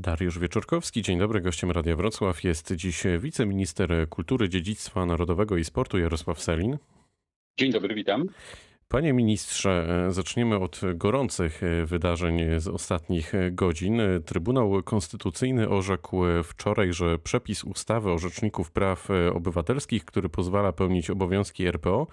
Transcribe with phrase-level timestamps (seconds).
[0.00, 1.40] Dariusz Wieczorkowski, dzień dobry.
[1.40, 6.78] Gościem Radia Wrocław jest dziś wiceminister kultury, dziedzictwa narodowego i sportu Jarosław Selin.
[7.58, 8.28] Dzień dobry, witam.
[8.88, 14.00] Panie ministrze, zaczniemy od gorących wydarzeń z ostatnich godzin.
[14.26, 21.66] Trybunał Konstytucyjny orzekł wczoraj, że przepis ustawy o Rzeczniku Praw Obywatelskich, który pozwala pełnić obowiązki
[21.66, 22.06] RPO,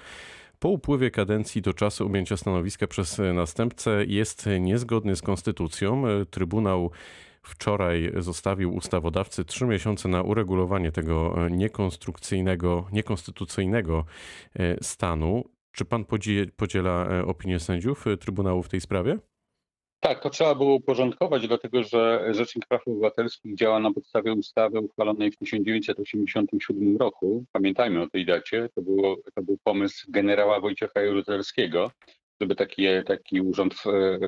[0.59, 6.03] po upływie kadencji do czasu objęcia stanowiska przez następcę jest niezgodny z konstytucją.
[6.29, 6.91] Trybunał
[7.45, 14.05] wczoraj zostawił ustawodawcy trzy miesiące na uregulowanie tego niekonstrukcyjnego, niekonstytucyjnego
[14.81, 15.43] stanu.
[15.71, 16.05] Czy pan
[16.57, 19.17] podziela opinię sędziów Trybunału w tej sprawie?
[19.99, 25.31] Tak, to trzeba było uporządkować, dlatego że Rzecznik Praw Obywatelskich działa na podstawie ustawy uchwalonej
[25.31, 27.45] w 1987 roku.
[27.51, 28.69] Pamiętajmy o tej dacie.
[28.75, 31.91] To, było, to był pomysł generała Wojciecha Jaruzelskiego,
[32.41, 33.75] żeby taki, taki urząd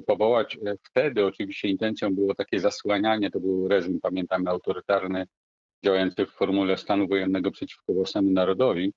[0.07, 0.57] powołać.
[0.83, 5.25] Wtedy oczywiście intencją było takie zasłanianie, to był reżim, pamiętamy, autorytarny,
[5.85, 8.93] działający w formule stanu wojennego przeciwko własnemu narodowi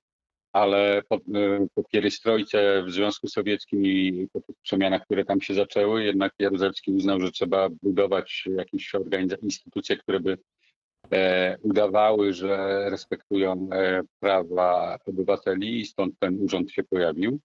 [0.51, 5.53] ale po, y, po pierestrojce w Związku Sowieckim i po tych przemianach, które tam się
[5.53, 8.91] zaczęły, jednak Jaruzelski uznał, że trzeba budować jakieś
[9.41, 10.37] instytucje, które by
[11.11, 17.39] e, udawały, że respektują e, prawa obywateli i stąd ten urząd się pojawił.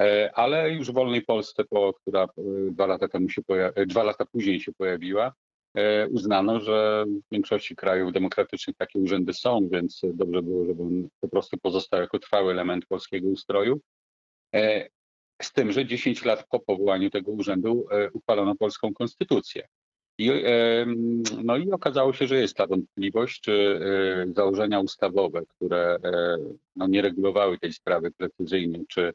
[0.00, 2.26] E, ale już w wolnej Polsce, po, która e,
[2.70, 5.32] dwa lata temu się pojawi, dwa lata później się pojawiła,
[5.76, 11.08] E, uznano, że w większości krajów demokratycznych takie urzędy są, więc dobrze było, żeby on
[11.20, 13.80] po prostu pozostał jako trwały element polskiego ustroju.
[14.54, 14.88] E,
[15.42, 19.68] z tym, że 10 lat po powołaniu tego urzędu e, uchwalono polską konstytucję.
[20.18, 20.30] I,
[21.44, 23.80] no i okazało się, że jest ta wątpliwość, czy
[24.36, 25.98] założenia ustawowe, które
[26.76, 29.12] no, nie regulowały tej sprawy precyzyjnie, czy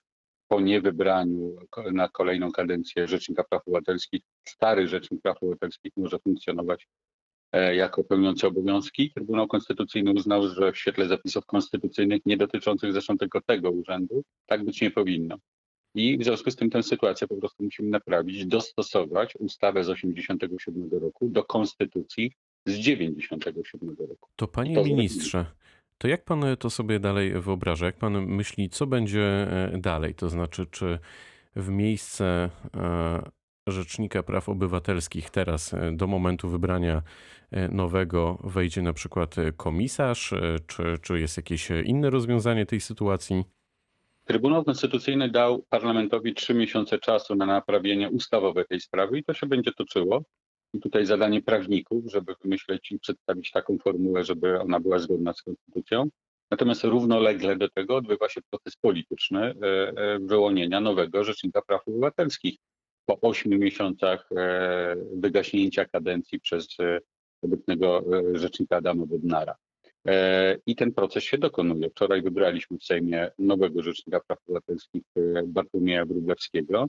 [0.51, 1.55] po niewybraniu
[1.91, 6.87] na kolejną kadencję Rzecznika Praw Obywatelskich, stary Rzecznik Praw Obywatelskich może funkcjonować
[7.51, 9.11] e, jako pełniący obowiązki.
[9.15, 14.65] Trybunał Konstytucyjny uznał, że w świetle zapisów konstytucyjnych nie dotyczących zresztą tylko tego urzędu, tak
[14.65, 15.37] być nie powinno.
[15.95, 20.89] I w związku z tym tę sytuację po prostu musimy naprawić, dostosować ustawę z 87
[20.91, 22.33] roku do konstytucji
[22.65, 24.29] z 97 roku.
[24.35, 25.45] To panie to ministrze,
[26.01, 27.85] to jak pan to sobie dalej wyobraża?
[27.85, 30.15] Jak pan myśli, co będzie e, dalej?
[30.15, 30.99] To znaczy, czy
[31.55, 33.21] w miejsce e,
[33.67, 37.01] Rzecznika Praw Obywatelskich teraz e, do momentu wybrania
[37.71, 40.33] nowego wejdzie na przykład komisarz,
[40.67, 43.43] czy, czy jest jakieś inne rozwiązanie tej sytuacji?
[44.25, 49.47] Trybunał Konstytucyjny dał parlamentowi trzy miesiące czasu na naprawienie ustawowe tej sprawy i to się
[49.47, 50.23] będzie toczyło.
[50.81, 56.09] Tutaj zadanie prawników, żeby wymyśleć i przedstawić taką formułę, żeby ona była zgodna z konstytucją.
[56.51, 59.53] Natomiast równolegle do tego odbywa się proces polityczny e,
[59.97, 62.57] e, wyłonienia nowego Rzecznika Praw Obywatelskich.
[63.05, 66.67] Po ośmiu miesiącach e, wygaśnięcia kadencji przez
[67.41, 69.55] obecnego Rzecznika Adama Bodnara.
[70.65, 71.89] I ten proces się dokonuje.
[71.89, 75.03] Wczoraj wybraliśmy w Sejmie nowego Rzecznika Praw Obywatelskich
[75.45, 76.87] Bartłomieja Wróblewskiego.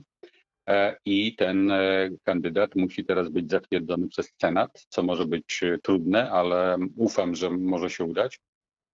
[0.67, 5.77] E, i ten e, kandydat musi teraz być zatwierdzony przez Senat, co może być e,
[5.77, 8.39] trudne, ale ufam, że może się udać.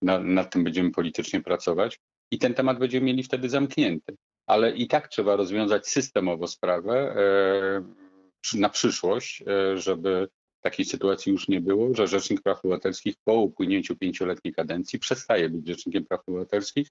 [0.02, 2.00] nad tym będziemy politycznie pracować
[2.32, 4.16] i ten temat będziemy mieli wtedy zamknięty.
[4.48, 7.16] Ale i tak trzeba rozwiązać systemowo sprawę
[8.54, 9.44] na przyszłość,
[9.76, 10.28] żeby
[10.62, 15.68] takiej sytuacji już nie było, że Rzecznik Praw Obywatelskich po upłynięciu pięcioletniej kadencji przestaje być
[15.68, 16.88] Rzecznikiem Praw Obywatelskich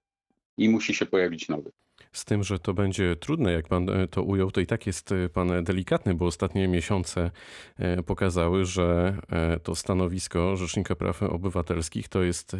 [0.57, 1.71] i musi się pojawić nowy.
[2.13, 5.13] Z tym, że to będzie trudne, jak pan e, to ujął, to i tak jest
[5.13, 7.31] e, pan delikatny, bo ostatnie miesiące
[7.79, 9.17] e, pokazały, że
[9.63, 12.57] to stanowisko Rzecznika Praw Obywatelskich to jest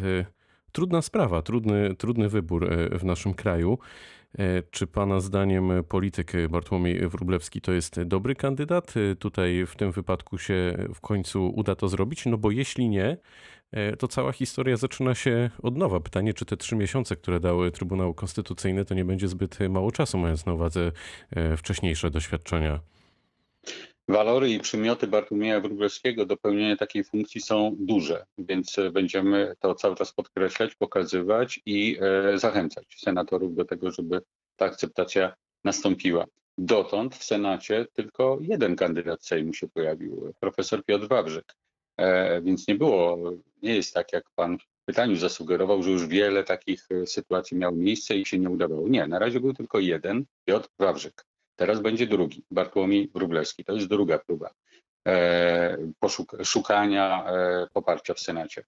[0.71, 3.79] trudna sprawa, trudny, trudny wybór w naszym kraju.
[4.71, 8.93] Czy Pana zdaniem polityk Bartłomiej Wróblewski to jest dobry kandydat?
[9.19, 12.25] Tutaj w tym wypadku się w końcu uda to zrobić?
[12.25, 13.17] No bo jeśli nie,
[13.71, 15.99] E, to cała historia zaczyna się od nowa.
[15.99, 20.17] Pytanie, czy te trzy miesiące, które dały Trybunał Konstytucyjny, to nie będzie zbyt mało czasu,
[20.17, 20.91] mając na uwadze
[21.31, 22.79] e, wcześniejsze doświadczenia.
[24.09, 29.95] Walory i przymioty Bartłomieja Wróblewskiego do pełnienia takiej funkcji są duże, więc będziemy to cały
[29.95, 34.21] czas podkreślać, pokazywać i e, zachęcać senatorów do tego, żeby
[34.55, 35.33] ta akceptacja
[35.63, 36.25] nastąpiła.
[36.57, 41.55] Dotąd w Senacie tylko jeden kandydat Sejmu się pojawił, profesor Piotr Wawrzyk.
[41.97, 43.17] E, więc nie było,
[43.61, 47.75] nie jest tak, jak pan w pytaniu zasugerował, że już wiele takich e, sytuacji miało
[47.75, 48.89] miejsce i się nie udawało.
[48.89, 51.28] Nie, na razie był tylko jeden, Piotr Wawrzyk.
[51.59, 53.63] Teraz będzie drugi, Bartłomiej Wróblewski.
[53.63, 54.49] To jest druga próba
[55.07, 55.77] e,
[56.43, 57.25] szukania
[57.73, 58.63] poparcia w Senacie.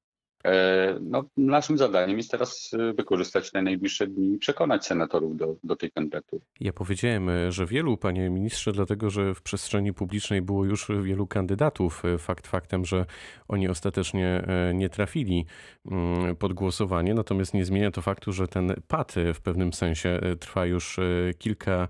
[0.46, 5.56] E, No, naszym zadaniem jest teraz e, wykorzystać te najbliższe dni i przekonać senatorów do,
[5.64, 6.42] do tej kandydatury.
[6.60, 11.28] Ja powiedziałem, e, że wielu, panie ministrze, dlatego że w przestrzeni publicznej było już wielu
[11.28, 12.06] kandydatów.
[12.06, 13.06] E, Fakt faktem, że
[13.48, 15.46] oni ostatecznie e, nie trafili
[15.92, 20.10] mm, pod głosowanie, natomiast nie zmienia to faktu, że ten pad e, w pewnym sensie
[20.10, 21.04] e, trwa już e,
[21.38, 21.88] kilka e,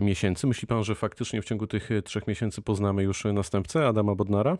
[0.00, 0.46] miesięcy.
[0.46, 4.58] Myśli pan, że faktycznie w ciągu tych e, trzech miesięcy poznamy już następcę Adama Bodnara?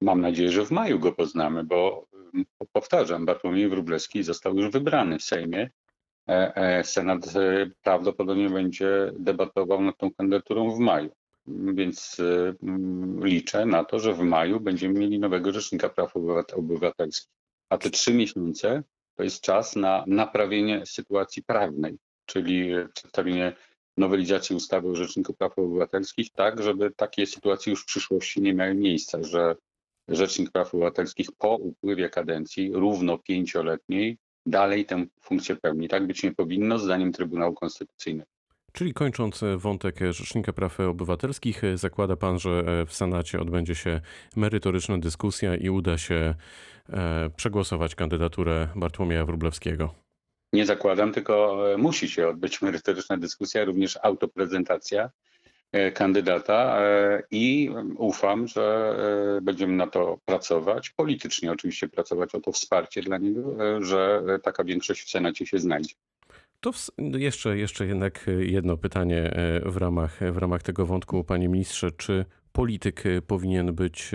[0.00, 5.18] Mam nadzieję, że w maju go poznamy, bo mm, powtarzam, Bartłomiej Wróblewski został już wybrany
[5.18, 5.70] w Sejmie.
[6.28, 11.10] E, e, Senat e, prawdopodobnie będzie debatował nad tą kandydaturą w maju.
[11.74, 12.54] Więc e,
[13.24, 17.32] liczę na to, że w maju będziemy mieli nowego Rzecznika Praw Obywat- Obywatelskich.
[17.68, 18.82] A te trzy miesiące
[19.16, 23.52] to jest czas na naprawienie sytuacji prawnej, czyli e, przedstawienie
[23.96, 28.74] nowelizacji ustawy o Rzeczniku Praw Obywatelskich, tak, żeby takie sytuacje już w przyszłości nie miały
[28.74, 29.56] miejsca, że
[30.08, 35.88] Rzecznik Praw Obywatelskich po upływie kadencji równo pięcioletniej dalej tę funkcję pełni.
[35.88, 38.30] Tak być nie powinno zdaniem Trybunału Konstytucyjnego.
[38.72, 44.00] Czyli kończąc wątek Rzecznika Praw Obywatelskich, zakłada pan, że w Senacie odbędzie się
[44.36, 46.34] merytoryczna dyskusja i uda się
[46.88, 50.05] e, przegłosować kandydaturę Bartłomieja Wróblewskiego.
[50.56, 55.10] Nie zakładam, tylko e, musi się odbyć merytoryczna dyskusja, również autoprezentacja
[55.72, 58.96] e, kandydata e, i ufam, że
[59.42, 65.02] będziemy na to pracować, politycznie oczywiście pracować o to wsparcie dla niego, że taka większość
[65.02, 65.94] w Senacie się znajdzie.
[66.60, 69.32] To w, jeszcze, jeszcze jednak jedno pytanie
[69.66, 71.90] w ramach, w ramach tego wątku, panie ministrze.
[71.90, 74.10] Czy polityk powinien być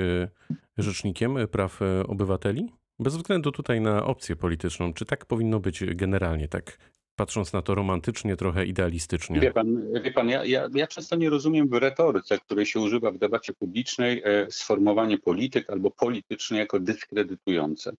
[0.78, 2.81] rzecznikiem praw obywateli?
[3.02, 6.78] Bez względu tutaj na opcję polityczną, czy tak powinno być generalnie, tak
[7.16, 9.40] patrząc na to romantycznie, trochę idealistycznie?
[9.40, 13.12] Wie pan, wie pan ja, ja, ja często nie rozumiem w retoryce, której się używa
[13.12, 17.94] w debacie publicznej, e, sformułowanie polityk albo polityczny jako dyskredytujące.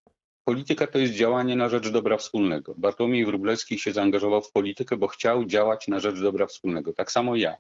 [0.45, 2.75] Polityka to jest działanie na rzecz dobra wspólnego.
[2.79, 6.93] Bartłomiej Wróblewski się zaangażował w politykę, bo chciał działać na rzecz dobra wspólnego.
[6.93, 7.57] Tak samo ja.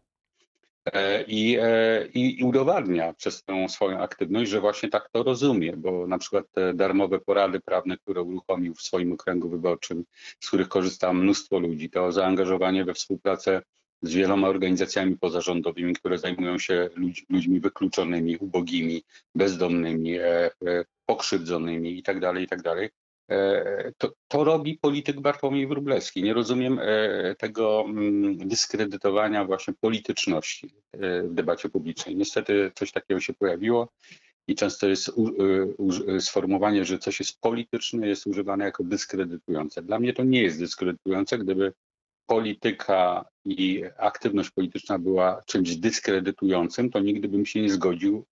[0.86, 5.76] E, I, e, i, I udowadnia przez tę swoją aktywność, że właśnie tak to rozumie,
[5.76, 10.04] bo na przykład te darmowe porady prawne, które uruchomił w swoim okręgu wyborczym,
[10.40, 13.62] z których korzysta mnóstwo ludzi, to zaangażowanie we współpracę
[14.02, 19.02] z wieloma organizacjami pozarządowymi, które zajmują się ludź, ludźmi wykluczonymi, ubogimi,
[19.34, 22.88] bezdomnymi, e, e, pokrzywdzonymi itd., itd.
[23.30, 26.22] E, To, to robi polityk Bartłomiej Wróblewski.
[26.22, 32.16] Nie rozumiem e, tego mm, dyskredytowania właśnie polityczności e, w debacie publicznej.
[32.16, 33.88] Niestety coś takiego się pojawiło
[34.48, 35.30] i często jest u,
[35.78, 39.82] u, sformułowanie, że coś jest polityczne, jest używane jako dyskredytujące.
[39.82, 41.72] Dla mnie to nie jest dyskredytujące, gdyby
[42.26, 48.24] polityka i aktywność polityczna była czymś dyskredytującym, to nigdy bym się nie zgodził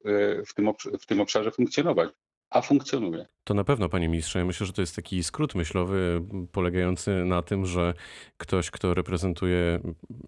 [0.46, 2.10] w tym, w tym obszarze funkcjonować.
[2.50, 3.26] A funkcjonuje.
[3.44, 4.38] To na pewno, panie ministrze.
[4.38, 7.94] Ja myślę, że to jest taki skrót myślowy polegający na tym, że
[8.37, 9.81] ktoś, kto reprezentuje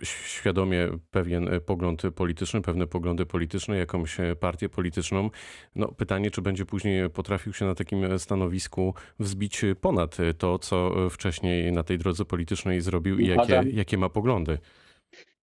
[0.03, 5.31] świadomie pewien pogląd polityczny, pewne poglądy polityczne, jakąś partię polityczną,
[5.75, 11.73] no pytanie, czy będzie później potrafił się na takim stanowisku wzbić ponad to, co wcześniej
[11.73, 14.59] na tej drodze politycznej zrobił i jakie, jakie ma poglądy.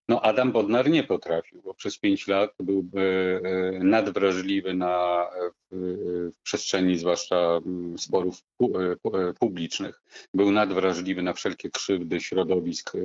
[0.09, 5.75] No Adam Bodnar nie potrafił, bo przez pięć lat był e, nadwrażliwy na e, w,
[6.31, 7.35] w przestrzeni zwłaszcza
[7.65, 10.01] mm, sporów pu, e, pu, e, publicznych.
[10.33, 12.99] Był nadwrażliwy na wszelkie krzywdy środowisk e,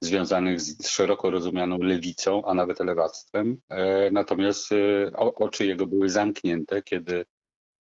[0.00, 3.60] związanych z szeroko rozumianą lewicą, a nawet lewactwem.
[3.68, 7.24] E, Natomiast e, oczy jego były zamknięte, kiedy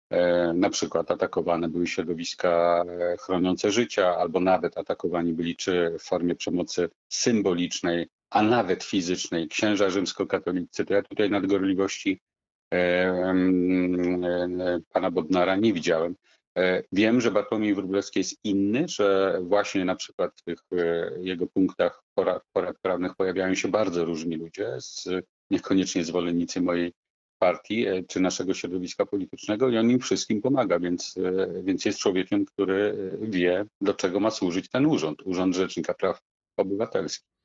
[0.09, 6.03] e, na przykład atakowane były środowiska e, chroniące życia, albo nawet atakowani byli czy w
[6.03, 12.19] formie przemocy symbolicznej, a nawet fizycznej księża rzymskokatolicy, to ja tutaj nadgorliwości
[12.73, 12.77] e,
[13.29, 16.15] em, e, pana Bodnara nie widziałem.
[16.57, 21.47] E, Wiem, że Bartłomiej Wróblewski jest inny, że właśnie na przykład w tych e, jego
[21.47, 25.09] punktach porad, porad prawnych pojawiają się bardzo różni ludzie, z,
[25.51, 26.93] niekoniecznie zwolennicy mojej
[27.39, 31.99] partii e, czy naszego środowiska politycznego i on im wszystkim pomaga, więc, e, więc jest
[31.99, 36.21] człowiekiem, który e, wie, do czego ma służyć ten urząd, Urząd Rzecznika Praw
[36.57, 37.36] Obywatelskich.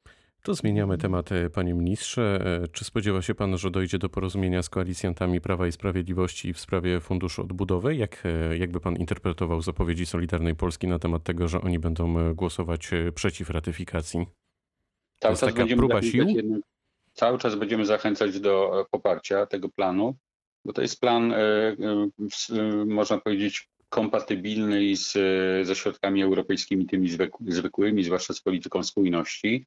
[0.45, 2.45] To zmieniamy temat, panie ministrze.
[2.73, 7.01] Czy spodziewa się pan, że dojdzie do porozumienia z koalicjantami Prawa i Sprawiedliwości w sprawie
[7.01, 7.97] Funduszu Odbudowy?
[7.97, 8.23] Jak,
[8.59, 13.13] jakby pan interpretował zapowiedzi Solidarnej Polski na temat tego, że oni będą e, głosować e,
[13.13, 14.27] przeciw ratyfikacji?
[15.21, 16.37] Cały jest czas taka będziemy próba zachęcać sił?
[16.37, 16.63] jednak-
[17.13, 20.17] Cały czas będziemy zachęcać do e, poparcia tego planu,
[20.65, 21.35] bo to jest plan,
[22.87, 25.13] można powiedzieć, kompatybilny z,
[25.67, 29.67] ze środkami europejskimi, tymi zwykł- zwykłymi, zwłaszcza z polityką spójności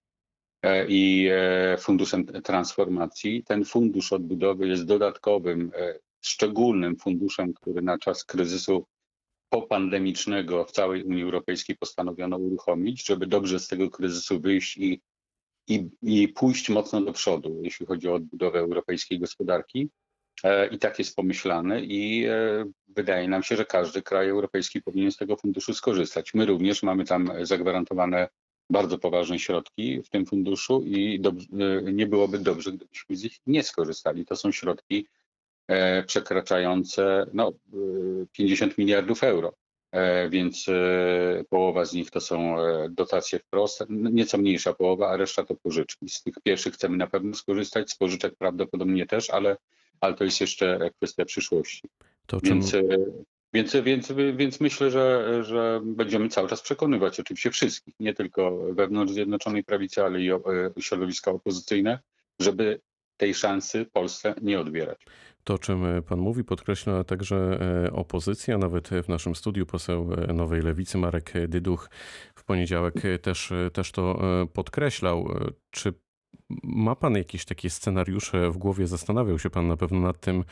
[0.87, 3.43] i e, funduszem transformacji.
[3.43, 8.85] Ten fundusz odbudowy jest dodatkowym, e, szczególnym funduszem, który na czas kryzysu
[9.49, 15.01] popandemicznego w całej Unii Europejskiej postanowiono uruchomić, żeby dobrze z tego kryzysu wyjść i,
[15.67, 19.89] i, i pójść mocno do przodu, jeśli chodzi o odbudowę europejskiej gospodarki.
[20.43, 25.11] E, I tak jest pomyślane i e, wydaje nam się, że każdy kraj europejski powinien
[25.11, 26.33] z tego funduszu skorzystać.
[26.33, 28.27] My również mamy tam zagwarantowane
[28.69, 33.63] bardzo poważne środki w tym funduszu i e, nie byłoby dobrze, gdybyśmy z nich nie
[33.63, 34.25] skorzystali.
[34.25, 35.07] To są środki
[36.07, 37.51] przekraczające no,
[38.31, 39.53] 50 miliardów euro.
[40.29, 40.65] Więc
[41.49, 42.55] połowa z nich to są
[42.89, 46.09] dotacje wprost, nieco mniejsza połowa, a reszta to pożyczki.
[46.09, 49.57] Z tych pierwszych chcemy na pewno skorzystać, z pożyczek prawdopodobnie też, ale
[49.99, 51.81] ale to jest jeszcze kwestia przyszłości.
[52.25, 52.61] To czym...
[52.61, 52.75] więc,
[53.83, 59.63] więc, więc myślę, że, że będziemy cały czas przekonywać oczywiście wszystkich, nie tylko wewnątrz Zjednoczonej
[59.63, 60.31] Prawicy, ale i
[60.81, 61.99] środowiska opozycyjne,
[62.39, 62.81] żeby
[63.17, 65.05] tej szansy Polsce nie odbierać.
[65.43, 68.57] To, czym pan mówi, podkreśla także e, opozycja.
[68.57, 71.89] Nawet w naszym studiu poseł e, Nowej Lewicy Marek Dyduch
[72.35, 75.27] w poniedziałek też, też to e, podkreślał.
[75.71, 75.93] Czy
[76.63, 78.87] ma pan jakieś takie scenariusze w głowie?
[78.87, 80.43] Zastanawiał się pan na pewno nad tym,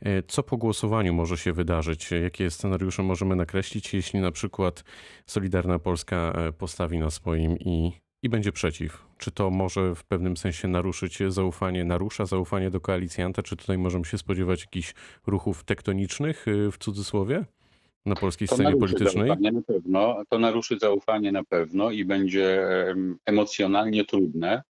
[0.00, 2.10] e, co po głosowaniu może się wydarzyć?
[2.10, 4.84] Jakie scenariusze możemy nakreślić, jeśli na przykład
[5.26, 9.06] Solidarna Polska e, postawi na swoim i, i będzie przeciw?
[9.18, 13.42] Czy to może w pewnym sensie naruszyć zaufanie, narusza zaufanie do koalicjanta?
[13.42, 14.94] Czy tutaj możemy się spodziewać jakichś
[15.26, 17.44] ruchów tektonicznych e, w cudzysłowie?
[18.06, 19.28] na polskiej scenie politycznej?
[19.52, 22.68] Na pewno, to naruszy zaufanie na pewno i będzie
[23.24, 24.62] emocjonalnie trudne,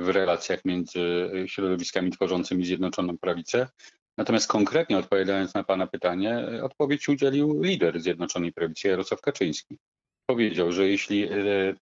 [0.00, 3.68] w relacjach między środowiskami tworzącymi Zjednoczoną Prawicę.
[4.18, 9.78] Natomiast konkretnie odpowiadając na Pana pytanie, odpowiedź udzielił lider Zjednoczonej Prawicy Jarosław Kaczyński.
[10.26, 11.30] Powiedział, że jeśli e,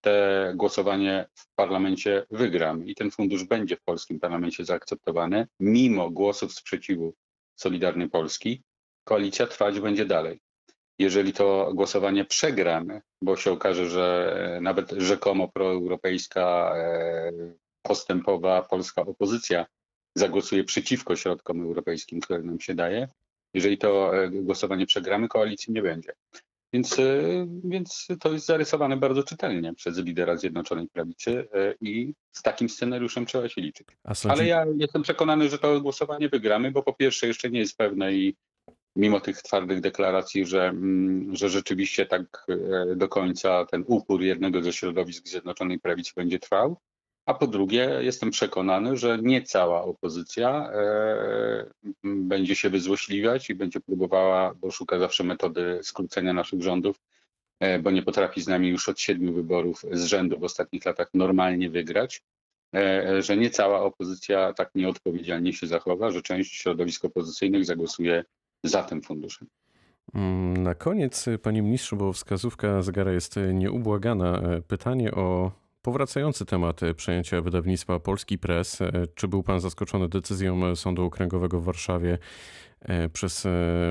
[0.01, 6.53] te głosowanie w parlamencie wygramy i ten fundusz będzie w polskim parlamencie zaakceptowany, mimo głosów
[6.53, 7.13] sprzeciwu
[7.55, 8.61] Solidarnej Polski,
[9.03, 10.39] koalicja trwać będzie dalej.
[11.03, 17.31] Jeżeli to głosowanie przegramy, bo się okaże, że nawet rzekomo proeuropejska e,
[17.81, 19.65] postępowa polska opozycja
[20.15, 23.07] zagłosuje przeciwko środkom europejskim, które nam się daje.
[23.53, 26.13] Jeżeli to e, głosowanie przegramy, koalicji nie będzie.
[26.73, 27.03] Więc, e,
[27.63, 33.25] więc to jest zarysowane bardzo czytelnie przez lidera Zjednoczonej Prawicy e, i z takim scenariuszem
[33.25, 33.87] trzeba się liczyć.
[34.29, 38.13] Ale ja jestem przekonany, że to głosowanie wygramy, bo po pierwsze jeszcze nie jest pewne
[38.13, 38.35] i
[38.95, 42.47] mimo tych twardych deklaracji, że, mm, że rzeczywiście tak
[42.95, 46.77] do końca ten upór jednego ze środowisk Zjednoczonej Prawicy będzie trwał,
[47.25, 51.65] a po drugie, jestem przekonany, że nie cała opozycja e,
[52.03, 56.99] będzie się wyzłośliwiać i będzie próbowała, bo szuka zawsze metody skrócenia naszych rządów,
[57.59, 61.09] e, bo nie potrafi z nami już od siedmiu wyborów z rzędu w ostatnich latach
[61.13, 62.23] normalnie wygrać,
[62.75, 68.23] e, że nie cała opozycja tak nieodpowiedzialnie się zachowa, że część środowisk opozycyjnych zagłosuje
[68.63, 69.47] za tym funduszem.
[70.13, 74.41] Mm, na koniec, panie ministrze, bo wskazówka zegara jest nieubłagana.
[74.67, 75.51] Pytanie o
[75.83, 78.81] Powracający temat e, przejęcia wydawnictwa Polski Press.
[78.81, 82.17] E, czy był pan zaskoczony decyzją Sądu Okręgowego w Warszawie
[82.81, 83.43] e, przez,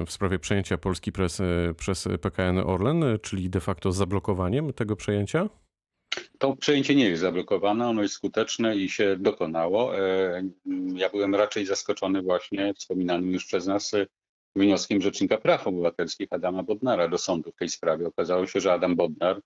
[0.07, 1.43] w sprawie przejęcia Polski Press
[1.77, 5.49] przez PKN Orlen, czyli de facto zablokowaniem tego przejęcia?
[6.39, 9.93] To przejęcie nie jest zablokowane, ono jest skuteczne i się dokonało.
[10.95, 13.93] Ja byłem raczej zaskoczony właśnie wspominanym już przez nas
[14.57, 18.07] wnioskiem Rzecznika Praw Obywatelskich Adama Bodnara do sądu w tej sprawie.
[18.07, 19.41] Okazało się, że Adam Bodnar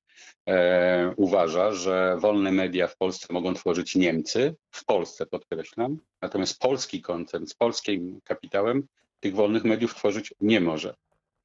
[0.47, 7.03] e, uważa, że wolne media w Polsce mogą tworzyć Niemcy, w Polsce podkreślam, natomiast polski
[7.03, 8.87] koncern z polskim kapitałem
[9.21, 10.95] tych wolnych mediów tworzyć nie może.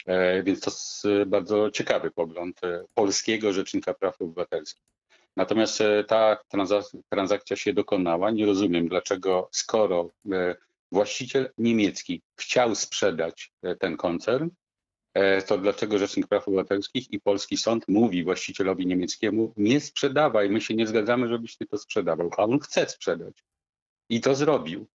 [0.05, 4.91] E, więc to jest bardzo ciekawy pogląd e, polskiego Rzecznika Praw Obywatelskich.
[5.37, 6.37] Natomiast e, ta
[7.09, 8.31] transakcja się dokonała.
[8.31, 10.55] Nie rozumiem, dlaczego skoro e,
[10.91, 14.49] właściciel niemiecki chciał sprzedać e, ten koncern,
[15.13, 20.61] e, to dlaczego Rzecznik Praw Obywatelskich i polski sąd mówi właścicielowi niemieckiemu nie sprzedawaj, my
[20.61, 23.43] się nie zgadzamy, żebyś ty to sprzedawał, a on chce sprzedać.
[24.09, 24.87] I to zrobił.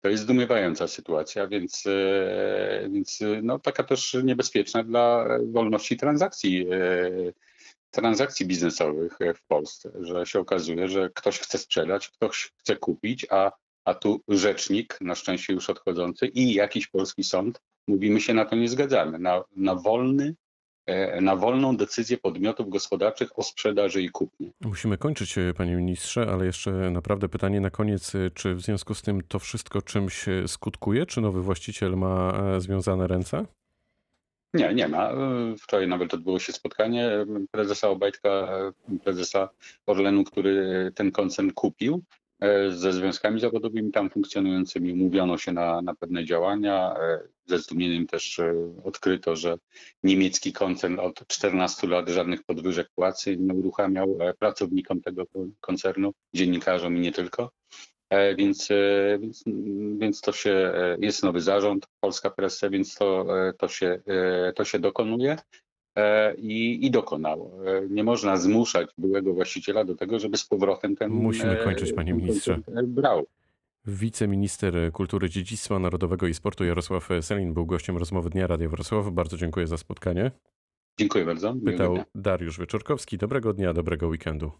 [0.00, 6.66] To jest zdumiewająca sytuacja, więc, e, więc no, taka też niebezpieczna dla wolności transakcji,
[7.90, 13.52] transakcji biznesowych w Polsce, że się okazuje, że ktoś chce sprzedać, ktoś chce kupić, a
[13.84, 18.56] a tu rzecznik, na szczęście już odchodzący, i jakiś polski sąd, mówimy się na to
[18.56, 20.34] nie zgadzamy, na, na wolny
[20.86, 24.50] e, na wolną decyzję podmiotów gospodarczych o sprzedaży i kupnie.
[24.60, 28.14] Musimy kończyć, e, panie ministrze, ale jeszcze naprawdę pytanie na koniec.
[28.14, 31.06] E, czy w związku z tym to wszystko czymś skutkuje?
[31.06, 33.46] Czy nowy właściciel ma związane ręce?
[34.54, 35.12] Nie, nie ma.
[35.58, 37.10] Wczoraj nawet odbyło się spotkanie
[37.50, 38.48] prezesa Obajtka,
[39.04, 39.48] prezesa
[39.86, 42.02] Orlenu, który ten koncern kupił
[42.70, 46.94] ze związkami zawodowymi tam funkcjonującymi, umówiono się na, na pewne działania.
[47.00, 48.54] E, Ze zdumieniem też e,
[48.84, 49.56] odkryto, że
[50.02, 55.24] niemiecki koncern od 14 lat żadnych podwyżek płacy nie uruchamiał e, pracownikom tego
[55.60, 57.50] koncernu, dziennikarzom i nie tylko.
[58.10, 59.44] E, Więc, e, więc,
[59.98, 64.52] więc to się, e, jest nowy zarząd Polska Presse, więc to, e, to, się, e,
[64.52, 65.69] to się dokonuje e,
[66.38, 67.50] i, i dokonało.
[67.66, 71.92] E, Nie można zmuszać byłego właściciela do tego, żeby z powrotem ten Musimy e, kończyć,
[71.92, 72.60] panie ministrze.
[72.86, 73.26] brał.
[73.86, 79.10] Wiceminister Kultury, Dziedzictwa Narodowego i Sportu Jarosław Selin był gościem rozmowy Dnia Radia Wrocław.
[79.10, 80.30] Bardzo dziękuję za spotkanie.
[80.98, 81.54] Dziękuję bardzo.
[81.64, 81.98] Pytał.
[82.14, 83.18] Dariusz Wieczorkowski.
[83.18, 84.50] Dobrego dnia, dobrego weekendu.